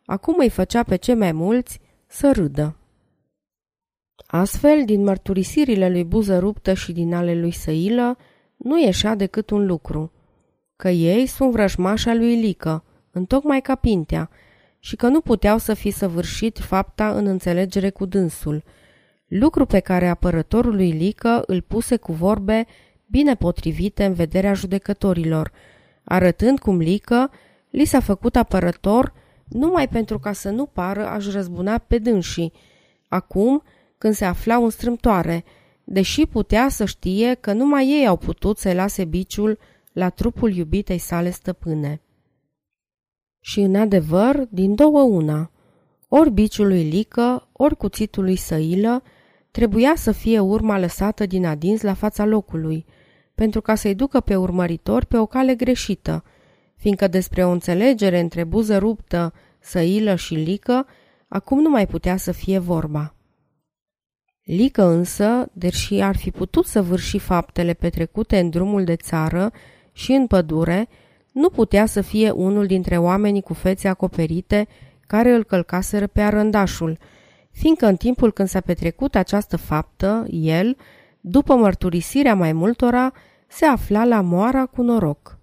acum 0.06 0.36
îi 0.38 0.50
făcea 0.50 0.84
pe 0.84 0.96
cei 0.96 1.16
mai 1.16 1.32
mulți 1.32 1.80
să 2.08 2.32
râdă. 2.32 2.78
Astfel, 4.28 4.86
din 4.86 5.04
mărturisirile 5.04 5.90
lui 5.90 6.04
Buză 6.04 6.40
Ruptă 6.40 6.74
și 6.74 6.92
din 6.92 7.14
ale 7.14 7.40
lui 7.40 7.52
Săilă, 7.52 8.18
nu 8.56 8.82
ieșea 8.82 9.16
decât 9.16 9.50
un 9.50 9.66
lucru, 9.66 10.12
că 10.76 10.90
ei 10.90 11.26
sunt 11.26 11.52
vrăjmașa 11.52 12.14
lui 12.14 12.36
Lică, 12.36 12.84
întocmai 13.12 13.62
ca 13.62 13.76
Pintea, 13.76 14.30
și 14.80 14.96
că 14.96 15.08
nu 15.08 15.22
puteau 15.22 15.58
să 15.58 15.74
fi 15.74 15.92
săvârșit 15.92 16.60
fapta 16.60 17.10
în 17.10 17.26
înțelegere 17.26 17.90
cu 17.90 18.06
dânsul, 18.06 18.64
lucru 19.28 19.66
pe 19.66 19.80
care 19.80 20.08
apărătorul 20.08 20.76
lui 20.76 20.92
Lică 20.92 21.44
îl 21.46 21.62
puse 21.62 21.98
cu 21.98 22.12
vorbe 22.12 22.66
bine 23.10 23.36
potrivite 23.36 24.06
în 24.06 24.14
vederea 24.14 24.54
judecătorilor, 24.54 25.52
arătând 26.04 26.60
cum 26.60 26.78
Lică 26.78 27.32
li 27.70 27.86
s-a 27.86 28.00
făcut 28.00 28.36
apărător 28.36 29.14
numai 29.48 29.88
pentru 29.88 30.20
ca 30.20 30.34
să 30.34 30.50
nu 30.50 30.66
pară 30.66 31.08
aș 31.08 31.28
răzbuna 31.28 31.78
pe 31.78 31.98
dânsii, 31.98 32.54
acum 33.08 33.64
când 33.98 34.14
se 34.14 34.26
aflau 34.26 34.64
în 34.64 34.70
strâmtoare, 34.70 35.44
deși 35.84 36.26
putea 36.26 36.70
să 36.70 36.86
știe 36.86 37.34
că 37.34 37.54
numai 37.54 37.88
ei 37.88 38.08
au 38.08 38.18
putut 38.18 38.58
să 38.58 38.74
lase 38.74 39.06
biciul 39.06 39.60
la 39.94 40.10
trupul 40.10 40.56
iubitei 40.56 40.98
sale 40.98 41.30
stăpâne. 41.30 42.02
Și 43.40 43.60
în 43.60 43.76
adevăr, 43.76 44.46
din 44.50 44.76
două 44.76 45.02
una, 45.02 45.52
ori 46.08 46.32
biciul 46.32 46.68
lui 46.68 46.84
Lică, 46.84 47.50
ori 47.52 47.78
cuțitul 47.78 48.24
lui 48.24 48.36
Săilă, 48.36 49.04
trebuia 49.52 49.94
să 49.96 50.12
fie 50.12 50.40
urma 50.40 50.80
lăsată 50.80 51.26
din 51.26 51.46
adins 51.46 51.82
la 51.82 51.94
fața 51.94 52.26
locului, 52.26 52.86
pentru 53.38 53.62
ca 53.62 53.76
să-i 53.76 53.96
ducă 53.96 54.20
pe 54.20 54.36
urmăritori 54.36 55.06
pe 55.06 55.18
o 55.18 55.26
cale 55.26 55.56
greșită, 55.56 56.24
fiindcă 56.76 57.08
despre 57.08 57.46
o 57.46 57.50
înțelegere 57.50 58.20
între 58.20 58.44
buză 58.44 58.78
ruptă, 58.78 59.34
Săilă 59.60 60.16
și 60.16 60.34
Lică, 60.34 60.86
acum 61.28 61.62
nu 61.62 61.70
mai 61.70 61.88
putea 61.88 62.18
să 62.18 62.32
fie 62.32 62.58
vorba. 62.58 63.16
Lică 64.44 64.84
însă, 64.84 65.50
deși 65.54 66.00
ar 66.00 66.16
fi 66.16 66.32
putut 66.32 66.66
să 66.66 66.82
vârși 66.82 67.18
faptele 67.18 67.74
petrecute 67.74 68.40
în 68.40 68.50
drumul 68.50 68.84
de 68.84 68.96
țară 68.96 69.52
și 69.92 70.12
în 70.12 70.28
pădure, 70.28 70.88
nu 71.32 71.50
putea 71.50 71.86
să 71.86 72.02
fie 72.02 72.30
unul 72.30 72.66
dintre 72.66 72.98
oamenii 72.98 73.42
cu 73.42 73.54
fețe 73.54 73.88
acoperite 73.88 74.68
care 75.08 75.32
îl 75.32 75.44
călcaseră 75.44 76.08
pe 76.08 76.22
arândașul, 76.22 76.98
fiindcă 77.52 77.86
în 77.86 77.96
timpul 77.96 78.32
când 78.32 78.48
s-a 78.48 78.60
petrecut 78.60 79.16
această 79.16 79.58
faptă, 79.58 80.26
el, 80.30 80.78
după 81.30 81.56
mărturisirea 81.56 82.36
mai 82.36 82.54
multora, 82.54 83.14
se 83.48 83.66
afla 83.66 84.06
la 84.06 84.22
moara 84.22 84.66
cu 84.66 84.82
noroc. 84.82 85.38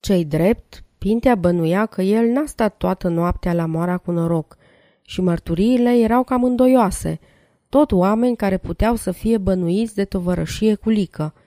Cei 0.00 0.24
drept, 0.24 0.84
Pintea 0.98 1.34
bănuia 1.34 1.86
că 1.86 2.02
el 2.02 2.28
n-a 2.28 2.46
stat 2.46 2.76
toată 2.76 3.08
noaptea 3.08 3.52
la 3.52 3.66
moara 3.66 3.96
cu 3.96 4.10
noroc 4.10 4.56
și 5.02 5.20
mărturiile 5.20 5.98
erau 5.98 6.22
cam 6.22 6.44
îndoioase, 6.44 7.20
tot 7.68 7.92
oameni 7.92 8.36
care 8.36 8.56
puteau 8.56 8.94
să 8.94 9.10
fie 9.10 9.38
bănuiți 9.38 9.94
de 9.94 10.04
tovărășie 10.04 10.74
cu 10.74 10.90
lică– 10.90 11.34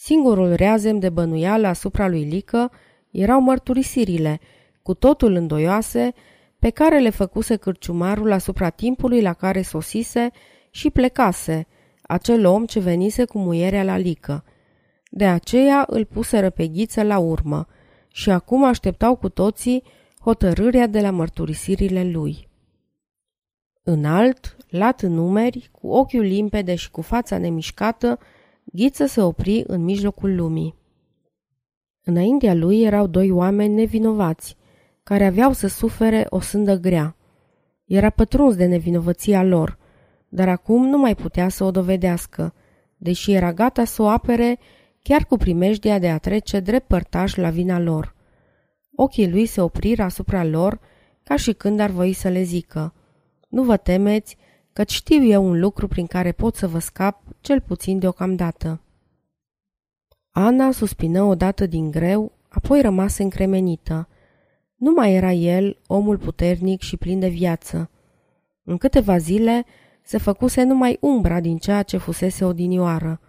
Singurul 0.00 0.54
reazem 0.54 0.98
de 0.98 1.08
bănuială 1.08 1.66
asupra 1.66 2.08
lui 2.08 2.22
Lică 2.22 2.70
erau 3.10 3.40
mărturisirile, 3.40 4.40
cu 4.82 4.94
totul 4.94 5.34
îndoioase, 5.34 6.12
pe 6.58 6.70
care 6.70 6.98
le 6.98 7.10
făcuse 7.10 7.56
cârciumarul 7.56 8.32
asupra 8.32 8.70
timpului 8.70 9.22
la 9.22 9.32
care 9.32 9.62
sosise 9.62 10.30
și 10.70 10.90
plecase, 10.90 11.66
acel 12.08 12.46
om 12.46 12.66
ce 12.66 12.80
venise 12.80 13.24
cu 13.24 13.38
muierea 13.38 13.84
la 13.84 13.96
Lică. 13.96 14.44
De 15.10 15.26
aceea 15.26 15.84
îl 15.88 16.04
puseră 16.04 16.50
pe 16.50 16.66
ghiță 16.66 17.02
la 17.02 17.18
urmă 17.18 17.66
și 18.12 18.30
acum 18.30 18.64
așteptau 18.64 19.16
cu 19.16 19.28
toții 19.28 19.82
hotărârea 20.20 20.86
de 20.86 21.00
la 21.00 21.10
mărturisirile 21.10 22.10
lui. 22.10 22.48
Înalt, 23.82 24.56
lat 24.68 25.00
în 25.00 25.12
numeri, 25.12 25.68
cu 25.72 25.88
ochiul 25.88 26.20
limpede 26.20 26.74
și 26.74 26.90
cu 26.90 27.00
fața 27.00 27.38
nemișcată, 27.38 28.18
Ghiță 28.64 29.06
se 29.06 29.20
opri 29.20 29.64
în 29.66 29.84
mijlocul 29.84 30.34
lumii. 30.34 30.74
Înaintea 32.04 32.54
lui 32.54 32.82
erau 32.82 33.06
doi 33.06 33.30
oameni 33.30 33.74
nevinovați, 33.74 34.56
care 35.02 35.26
aveau 35.26 35.52
să 35.52 35.66
sufere 35.66 36.26
o 36.28 36.40
sândă 36.40 36.76
grea. 36.76 37.16
Era 37.84 38.10
pătruns 38.10 38.56
de 38.56 38.66
nevinovăția 38.66 39.42
lor, 39.42 39.77
dar 40.28 40.48
acum 40.48 40.86
nu 40.86 40.98
mai 40.98 41.14
putea 41.14 41.48
să 41.48 41.64
o 41.64 41.70
dovedească, 41.70 42.54
deși 42.96 43.32
era 43.32 43.52
gata 43.52 43.84
să 43.84 44.02
o 44.02 44.08
apere 44.08 44.58
chiar 45.02 45.24
cu 45.24 45.36
primejdia 45.36 45.98
de 45.98 46.08
a 46.08 46.18
trece 46.18 46.60
drept 46.60 46.86
părtaș 46.86 47.34
la 47.34 47.50
vina 47.50 47.78
lor. 47.78 48.14
Ochii 48.94 49.30
lui 49.30 49.46
se 49.46 49.60
opriră 49.60 50.02
asupra 50.02 50.44
lor 50.44 50.80
ca 51.22 51.36
și 51.36 51.52
când 51.52 51.80
ar 51.80 51.90
voi 51.90 52.12
să 52.12 52.28
le 52.28 52.42
zică, 52.42 52.94
Nu 53.48 53.62
vă 53.62 53.76
temeți, 53.76 54.36
căci 54.72 54.90
știu 54.90 55.24
eu 55.24 55.44
un 55.44 55.60
lucru 55.60 55.88
prin 55.88 56.06
care 56.06 56.32
pot 56.32 56.54
să 56.54 56.68
vă 56.68 56.78
scap, 56.78 57.22
cel 57.40 57.60
puțin 57.60 57.98
deocamdată. 57.98 58.80
Ana 60.30 60.70
suspină 60.70 61.22
odată 61.22 61.66
din 61.66 61.90
greu, 61.90 62.32
apoi 62.48 62.80
rămase 62.80 63.22
încremenită. 63.22 64.08
Nu 64.74 64.92
mai 64.92 65.14
era 65.14 65.32
el, 65.32 65.78
omul 65.86 66.18
puternic 66.18 66.80
și 66.80 66.96
plin 66.96 67.20
de 67.20 67.28
viață. 67.28 67.90
În 68.62 68.76
câteva 68.76 69.18
zile 69.18 69.64
se 70.08 70.18
făcuse 70.18 70.62
numai 70.62 70.96
umbra 71.00 71.40
din 71.40 71.56
ceea 71.56 71.82
ce 71.82 71.96
fusese 71.96 72.44
odinioară. 72.44 73.20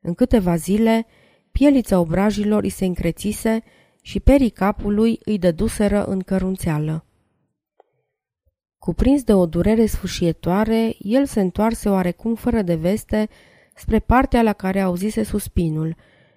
În 0.00 0.14
câteva 0.14 0.56
zile, 0.56 1.06
pielița 1.52 1.98
obrajilor 1.98 2.62
îi 2.62 2.68
se 2.68 2.84
încrețise 2.84 3.62
și 4.02 4.20
perii 4.20 4.50
capului 4.50 5.20
îi 5.24 5.38
dăduseră 5.38 6.04
în 6.04 6.20
cărunțeală. 6.20 7.04
Cuprins 8.78 9.22
de 9.22 9.34
o 9.34 9.46
durere 9.46 9.86
sfâșietoare, 9.86 10.94
el 10.98 11.26
se 11.26 11.40
întoarse 11.40 11.88
oarecum 11.88 12.34
fără 12.34 12.62
de 12.62 12.74
veste 12.74 13.28
spre 13.74 13.98
partea 13.98 14.42
la 14.42 14.52
care 14.52 14.80
auzise 14.80 15.22
suspinul 15.22 15.96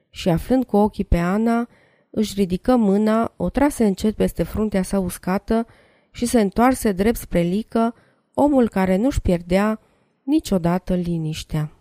și, 0.09 0.29
aflând 0.29 0.63
cu 0.63 0.77
ochii 0.77 1.05
pe 1.05 1.17
Ana, 1.17 1.69
își 2.09 2.33
ridică 2.35 2.75
mâna, 2.75 3.33
o 3.37 3.49
trase 3.49 3.85
încet 3.85 4.15
peste 4.15 4.43
fruntea 4.43 4.83
sa 4.83 4.99
uscată 4.99 5.67
și 6.11 6.25
se 6.25 6.41
întoarse 6.41 6.91
drept 6.91 7.17
spre 7.17 7.41
Lică, 7.41 7.95
omul 8.33 8.69
care 8.69 8.95
nu-și 8.95 9.21
pierdea 9.21 9.79
niciodată 10.23 10.95
liniștea. 10.95 11.71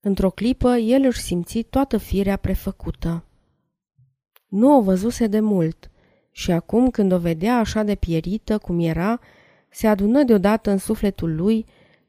Într-o 0.00 0.30
clipă, 0.30 0.76
el 0.76 1.04
își 1.04 1.20
simți 1.20 1.62
toată 1.62 1.96
firea 1.96 2.36
prefăcută. 2.36 3.24
Nu 4.48 4.76
o 4.76 4.82
văzuse 4.82 5.26
de 5.26 5.40
mult 5.40 5.90
și 6.30 6.50
acum, 6.50 6.90
când 6.90 7.12
o 7.12 7.18
vedea 7.18 7.58
așa 7.58 7.82
de 7.82 7.94
pierită 7.94 8.58
cum 8.58 8.80
era, 8.80 9.20
se 9.70 9.86
adună 9.86 10.22
deodată 10.22 10.70
în 10.70 10.78
sufletul 10.78 11.34
lui 11.34 11.66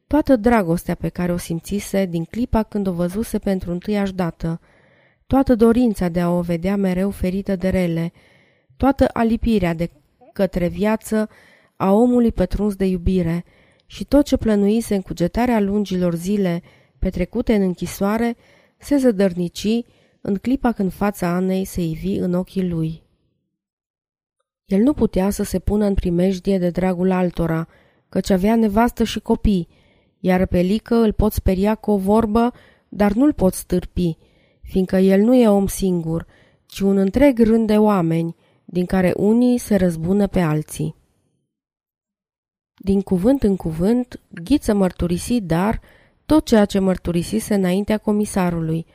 toată 0.08 0.36
dragostea 0.36 0.96
pe 0.96 1.10
care 1.10 1.32
o 1.32 1.38
simțise 1.38 2.06
din 2.06 2.24
clipa 2.24 2.64
când 2.64 2.88
o 2.88 2.92
văzuse 2.92 3.40
pentru 3.40 3.72
întâiași 3.72 4.14
dată, 4.14 4.60
toată 5.28 5.56
dorința 5.56 6.10
de 6.10 6.22
a 6.22 6.30
o 6.30 6.42
vedea 6.42 6.76
mereu 6.76 7.10
ferită 7.10 7.56
de 7.56 7.70
rele, 7.70 8.12
toată 8.78 9.10
alipirea 9.14 9.74
de 9.74 9.90
către 10.34 10.68
viață 10.68 11.30
a 11.76 11.92
omului 11.92 12.32
pătruns 12.32 12.76
de 12.76 12.86
iubire 12.86 13.46
și 13.86 14.06
tot 14.06 14.26
ce 14.26 14.38
plănuise 14.38 14.96
în 14.96 15.02
cugetarea 15.02 15.60
lungilor 15.60 16.16
zile 16.16 16.62
petrecute 17.00 17.56
în 17.56 17.62
închisoare 17.62 18.36
se 18.78 18.98
zădărnici 18.98 19.82
în 20.22 20.36
clipa 20.36 20.72
când 20.72 20.92
fața 20.92 21.28
Anei 21.28 21.66
se 21.66 21.82
ivi 21.82 22.16
în 22.16 22.34
ochii 22.34 22.70
lui. 22.70 23.04
El 24.66 24.82
nu 24.82 24.94
putea 24.94 25.30
să 25.30 25.44
se 25.44 25.60
pună 25.60 25.86
în 25.86 25.94
primejdie 25.94 26.58
de 26.58 26.70
dragul 26.70 27.12
altora, 27.12 27.68
căci 28.10 28.30
avea 28.30 28.56
nevastă 28.56 29.04
și 29.04 29.20
copii, 29.20 29.68
iar 30.20 30.46
pe 30.46 30.60
Lică 30.60 30.96
îl 30.96 31.14
pot 31.14 31.32
speria 31.32 31.76
cu 31.76 31.92
o 31.92 31.98
vorbă, 31.98 32.52
dar 32.90 33.14
nu-l 33.14 33.34
pot 33.34 33.54
stârpi, 33.54 34.18
fiindcă 34.62 34.98
el 34.98 35.22
nu 35.22 35.36
e 35.36 35.48
om 35.48 35.68
singur, 35.68 36.26
ci 36.66 36.80
un 36.80 36.98
întreg 36.98 37.40
rând 37.40 37.68
de 37.68 37.78
oameni, 37.78 38.36
din 38.66 38.86
care 38.86 39.14
unii 39.18 39.58
se 39.58 39.76
răzbună 39.76 40.28
pe 40.28 40.40
alții. 40.40 40.96
Din 42.86 43.02
cuvânt 43.02 43.44
în 43.44 43.56
cuvânt, 43.56 44.20
Ghiță 44.44 44.74
mărturisi, 44.74 45.42
dar 45.42 45.82
tot 46.26 46.46
ceea 46.46 46.66
ce 46.66 46.80
mărturisise 46.80 47.54
înaintea 47.54 47.98
comisarului, 47.98 48.86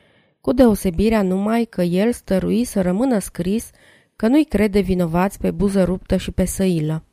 cu 0.41 0.53
deosebirea 0.53 1.21
numai 1.21 1.65
că 1.65 1.81
el 1.81 2.11
stărui 2.11 2.63
să 2.63 2.81
rămână 2.81 3.19
scris 3.19 3.69
că 4.15 4.27
nu-i 4.27 4.45
crede 4.45 4.79
vinovați 4.79 5.39
pe 5.39 5.51
buză 5.51 5.83
ruptă 5.83 6.17
și 6.17 6.31
pe 6.31 6.45
săilă. 6.45 7.03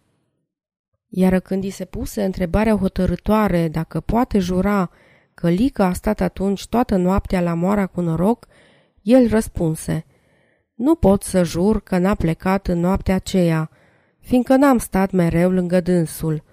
Iar 1.09 1.41
când 1.41 1.65
i 1.65 1.71
se 1.71 1.85
puse 1.85 2.25
întrebarea 2.25 2.77
hotărătoare 2.77 3.69
dacă 3.69 4.01
poate 4.01 4.39
jura 4.39 4.91
că 5.35 5.49
Lica 5.49 5.87
a 5.87 5.93
stat 5.93 6.21
atunci 6.21 6.67
toată 6.67 6.97
noaptea 6.97 7.41
la 7.41 7.55
moara 7.55 7.87
cu 7.87 8.01
noroc, 8.01 8.47
el 9.03 9.29
răspunse, 9.29 10.05
Nu 10.75 10.95
pot 10.95 11.23
să 11.23 11.43
jur 11.43 11.83
că 11.83 11.99
n-a 11.99 12.15
plecat 12.15 12.67
în 12.67 12.81
noaptea 12.81 13.15
aceea, 13.15 13.71
fiindcă 14.19 14.57
n-am 14.57 14.79
stat 14.79 15.11
mereu 15.11 15.51
lângă 15.51 15.81
dânsul. 15.81 16.47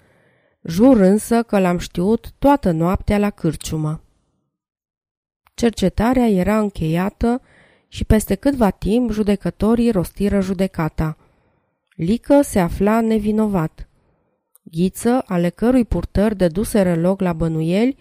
Jur 0.68 1.00
însă 1.00 1.42
că 1.42 1.58
l-am 1.58 1.78
știut 1.78 2.32
toată 2.38 2.70
noaptea 2.70 3.18
la 3.18 3.30
cârciumă. 3.30 4.00
Cercetarea 5.54 6.28
era 6.28 6.58
încheiată 6.58 7.40
și 7.88 8.04
peste 8.04 8.34
câtva 8.34 8.70
timp 8.70 9.10
judecătorii 9.10 9.90
rostiră 9.90 10.40
judecata. 10.40 11.16
Lică 11.96 12.40
se 12.42 12.58
afla 12.58 13.00
nevinovat. 13.00 13.88
Ghiță, 14.62 15.22
ale 15.26 15.48
cărui 15.48 15.84
purtări 15.84 16.36
dăduseră 16.36 16.94
loc 16.96 17.20
la 17.20 17.32
bănuieli, 17.32 17.96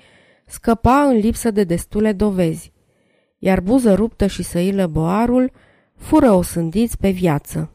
scăpa 0.45 1.01
în 1.01 1.17
lipsă 1.17 1.51
de 1.51 1.63
destule 1.63 2.13
dovezi, 2.13 2.71
iar 3.38 3.62
buză 3.62 3.93
ruptă 3.93 4.28
și 4.28 4.43
săilă 4.43 4.88
boarul 4.88 5.51
fură 5.95 6.32
osândiți 6.32 6.97
pe 6.97 7.10
viață. 7.10 7.75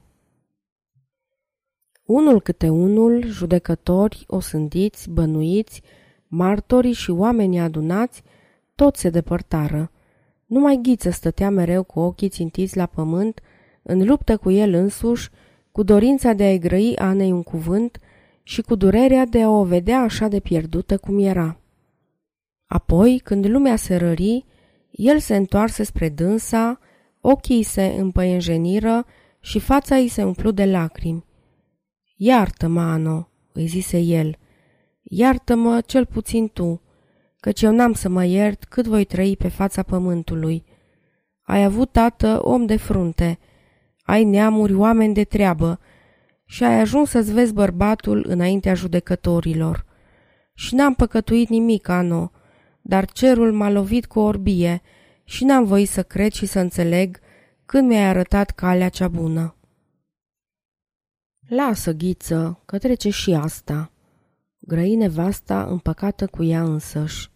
Unul 2.10 2.40
câte 2.40 2.68
unul, 2.68 3.24
judecători, 3.26 4.24
osândiți, 4.26 5.10
bănuiți, 5.10 5.82
martorii 6.28 6.92
și 6.92 7.10
oamenii 7.10 7.58
adunați, 7.58 8.22
toți 8.74 9.00
se 9.00 9.10
depărtară. 9.10 9.90
Numai 10.46 10.78
Ghiță 10.82 11.10
stătea 11.10 11.50
mereu 11.50 11.82
cu 11.82 12.00
ochii 12.00 12.28
țintiți 12.28 12.76
la 12.76 12.86
pământ, 12.86 13.40
în 13.82 14.04
luptă 14.06 14.36
cu 14.36 14.50
el 14.50 14.74
însuși, 14.74 15.30
cu 15.72 15.82
dorința 15.82 16.32
de 16.32 16.42
a-i 16.42 16.58
grăi 16.58 16.96
Anei 16.96 17.32
un 17.32 17.42
cuvânt 17.42 17.98
și 18.42 18.62
cu 18.62 18.74
durerea 18.74 19.24
de 19.24 19.42
a 19.42 19.48
o 19.48 19.64
vedea 19.64 20.00
așa 20.00 20.28
de 20.28 20.40
pierdută 20.40 20.96
cum 20.98 21.18
era. 21.18 21.60
Apoi, 22.66 23.20
când 23.24 23.46
lumea 23.46 23.76
se 23.76 23.96
rări, 23.96 24.44
el 24.90 25.18
se 25.18 25.36
întoarse 25.36 25.82
spre 25.82 26.08
dânsa, 26.08 26.78
ochii 27.20 27.62
se 27.62 27.84
împăienjeniră 27.84 29.06
și 29.40 29.58
fața 29.58 29.96
îi 29.96 30.08
se 30.08 30.24
umplu 30.24 30.50
de 30.50 30.64
lacrimi. 30.64 31.28
Iartă-mă, 32.22 32.80
Ano, 32.80 33.28
îi 33.52 33.66
zise 33.66 33.98
el, 33.98 34.36
iartă-mă 35.02 35.80
cel 35.86 36.06
puțin 36.06 36.48
tu, 36.48 36.82
căci 37.40 37.62
eu 37.62 37.72
n-am 37.72 37.92
să 37.92 38.08
mă 38.08 38.24
iert 38.24 38.64
cât 38.64 38.86
voi 38.86 39.04
trăi 39.04 39.36
pe 39.36 39.48
fața 39.48 39.82
pământului. 39.82 40.64
Ai 41.42 41.64
avut 41.64 41.92
tată 41.92 42.40
om 42.42 42.66
de 42.66 42.76
frunte, 42.76 43.38
ai 44.02 44.24
neamuri 44.24 44.74
oameni 44.74 45.14
de 45.14 45.24
treabă 45.24 45.80
și 46.44 46.64
ai 46.64 46.80
ajuns 46.80 47.10
să-ți 47.10 47.32
vezi 47.32 47.52
bărbatul 47.52 48.24
înaintea 48.28 48.74
judecătorilor. 48.74 49.86
Și 50.54 50.74
n-am 50.74 50.94
păcătuit 50.94 51.48
nimic, 51.48 51.88
Ano, 51.88 52.30
dar 52.80 53.10
cerul 53.10 53.52
m-a 53.52 53.70
lovit 53.70 54.06
cu 54.06 54.18
orbie 54.18 54.82
și 55.24 55.44
n-am 55.44 55.64
voit 55.64 55.88
să 55.88 56.02
cred 56.02 56.32
și 56.32 56.46
să 56.46 56.58
înțeleg 56.58 57.18
când 57.66 57.88
mi-ai 57.88 58.04
arătat 58.04 58.50
calea 58.50 58.88
cea 58.88 59.08
bună. 59.08 59.54
Lasă, 61.50 61.92
ghiță, 61.92 62.60
că 62.64 62.78
trece 62.78 63.10
și 63.10 63.32
asta, 63.32 63.90
grăi 64.58 64.94
nevasta 64.94 65.64
împăcată 65.64 66.26
cu 66.26 66.44
ea 66.44 66.62
însăși. 66.62 67.30